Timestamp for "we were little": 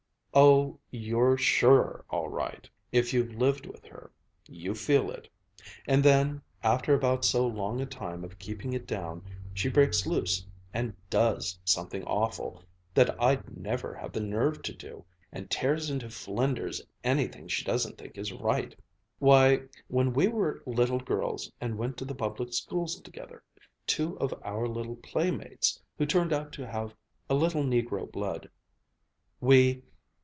20.13-21.01